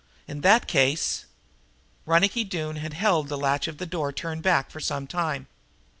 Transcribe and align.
In 0.27 0.41
that 0.41 0.65
case" 0.67 1.25
Ronicky 2.07 2.43
Doone 2.43 2.77
had 2.77 2.93
held 2.95 3.29
the 3.29 3.37
latch 3.37 3.67
of 3.67 3.77
the 3.77 3.85
door 3.85 4.11
turned 4.11 4.41
back 4.41 4.71
for 4.71 4.79
some 4.79 5.05
time. 5.05 5.45